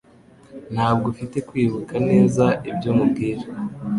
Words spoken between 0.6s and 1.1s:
Ntabwo